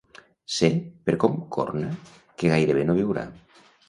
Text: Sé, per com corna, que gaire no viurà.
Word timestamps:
Sé, 0.59 0.69
per 1.09 1.13
com 1.23 1.35
corna, 1.55 1.89
que 2.39 2.49
gaire 2.55 2.87
no 2.89 2.97
viurà. 3.01 3.27